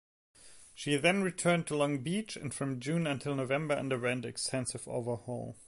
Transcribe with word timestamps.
She 0.73 0.95
then 0.95 1.21
returned 1.21 1.67
to 1.67 1.77
Long 1.77 1.99
Beach 1.99 2.35
and 2.35 2.51
from 2.51 2.79
June 2.79 3.05
until 3.05 3.35
November 3.35 3.75
underwent 3.75 4.25
extensive 4.25 4.87
overhaul. 4.87 5.55